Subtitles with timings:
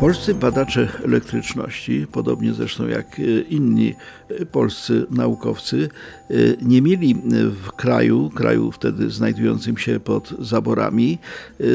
[0.00, 3.94] Polscy badacze elektryczności, podobnie zresztą jak e, inni
[4.28, 5.88] e, polscy naukowcy,
[6.30, 7.14] e, nie mieli
[7.64, 11.18] w kraju, kraju wtedy znajdującym się pod zaborami,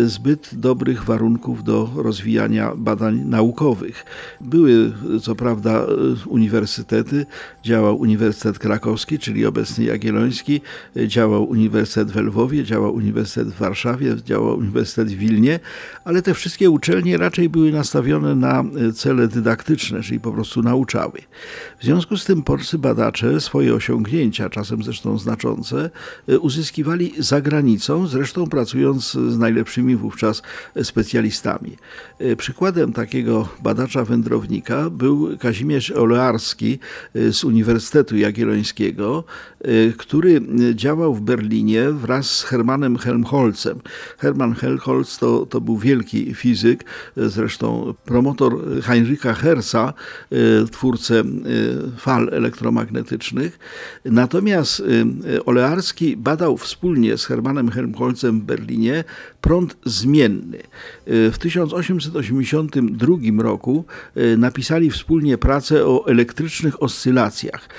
[0.05, 4.05] zbyt dobrych warunków do rozwijania badań naukowych.
[4.41, 5.85] Były co prawda
[6.27, 7.25] uniwersytety,
[7.63, 10.61] działał Uniwersytet Krakowski, czyli obecny Jagielloński,
[11.07, 15.59] działał Uniwersytet w Lwowie, działał Uniwersytet w Warszawie, działał Uniwersytet w Wilnie,
[16.05, 21.19] ale te wszystkie uczelnie raczej były nastawione na e, cele dydaktyczne, czyli po prostu nauczały.
[21.79, 25.89] W związku z tym polscy badacze swoje osiągnięcia, czasem zresztą znaczące,
[26.27, 30.41] e, uzyskiwali za granicą, zresztą pracując z najlepszymi wówczas
[30.83, 31.77] specjalistami.
[32.19, 36.79] E, przykładem takiego badacza wędrownika był Kazimierz Olearski
[37.15, 39.23] z Uniwersytetu Jagiellońskiego,
[39.97, 40.41] który
[40.73, 43.79] działał w Berlinie wraz z Hermanem Helmholtzem.
[44.17, 46.85] Hermann Helmholtz to, to był wielki fizyk,
[47.17, 49.93] zresztą promotor Heinricha Herza,
[50.31, 51.23] y, twórcę y,
[51.97, 53.59] fal elektromagnetycznych.
[54.05, 55.05] Natomiast y,
[55.45, 59.03] Olearski badał wspólnie z Hermanem Helmholtzem w Berlinie
[59.41, 60.57] prąd zmienny.
[61.07, 63.85] W 1882 roku
[64.37, 67.69] napisali wspólnie pracę o elektrycznych oscylacjach.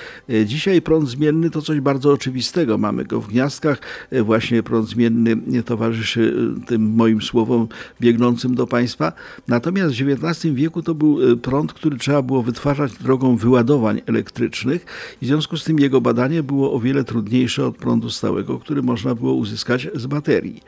[0.45, 2.77] Dzisiaj prąd zmienny to coś bardzo oczywistego.
[2.77, 3.77] Mamy go w gniazdkach.
[4.23, 6.33] Właśnie prąd zmienny towarzyszy
[6.67, 7.67] tym moim słowom
[8.01, 9.13] biegnącym do Państwa.
[9.47, 10.16] Natomiast w XIX
[10.53, 14.85] wieku to był e, prąd, który trzeba było wytwarzać drogą wyładowań elektrycznych
[15.21, 18.81] i w związku z tym jego badanie było o wiele trudniejsze od prądu stałego, który
[18.81, 20.61] można było uzyskać z baterii.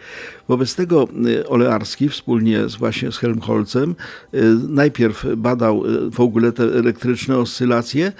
[0.47, 1.07] Wobec tego
[1.39, 3.95] e, Olearski wspólnie z, właśnie z Helmholtzem
[4.33, 4.37] e,
[4.69, 8.11] najpierw badał w ogóle te elektryczne oscylacje,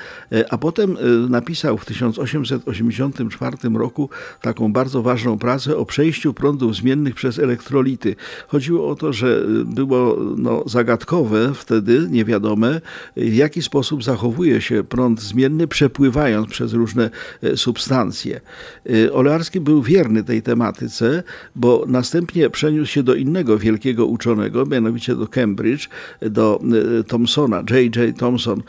[0.50, 0.98] a potem
[1.30, 4.10] napisał w 1884 roku
[4.42, 8.16] taką bardzo ważną pracę o przejściu prądów zmiennych przez elektrolity.
[8.48, 11.19] Chodziło o to, że było no, zagadkowe,
[11.54, 12.82] wtedy niewiadome,
[13.18, 17.10] w jaki sposób zachowuje się prąd zmienny, przepływając przez różne
[17.44, 18.42] e, substancje.
[18.90, 21.24] E, Olearski był wierny tej tematyce,
[21.56, 25.90] bo następnie przeniósł się do innego wielkiego uczonego, mianowicie do Cambridge,
[26.22, 26.60] do
[27.00, 28.18] e, Thomsona, J.J.
[28.18, 28.64] Thomson,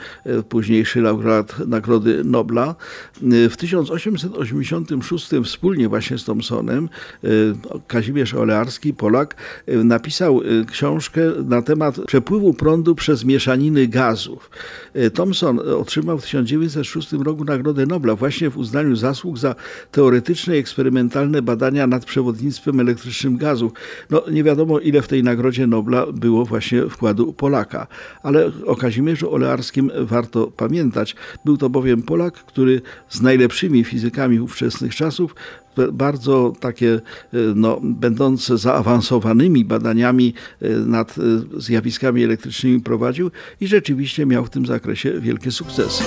[0.48, 2.74] późniejszy laureat Nagrody Nobla.
[3.22, 6.88] W 1886 wspólnie właśnie z Thomsonem
[7.86, 9.34] Kazimierz Olearski, Polak,
[9.66, 10.40] napisał
[10.70, 14.50] książkę na temat przepływu prądu przez mieszaniny gazów.
[14.94, 19.54] E, Thomson otrzymał w 1906 roku Nagrodę Nobla właśnie w uznaniu zasług za
[19.90, 23.72] teoretyczne i eksperymentalne badania nad przewodnictwem elektrycznym gazów.
[24.10, 27.86] No, nie wiadomo, ile w tej Nagrodzie Nobla było właśnie wkładu Polaka,
[28.22, 31.16] ale o Kazimierzu Olearskim warto pamiętać.
[31.44, 35.34] Był to bowiem Polak, który z najlepszymi fizykami ówczesnych czasów
[35.92, 37.00] bardzo takie, e,
[37.54, 41.14] no, będące zaawansowanymi badaniami e, nad
[41.56, 46.04] zjawiskami elektrycznymi prowadził i rzeczywiście miał w tym zakresie wielkie sukcesy.